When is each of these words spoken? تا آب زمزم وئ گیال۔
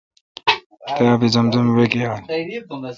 تا 0.95 1.03
آب 1.13 1.21
زمزم 1.33 1.65
وئ 1.75 1.87
گیال۔ 1.91 2.21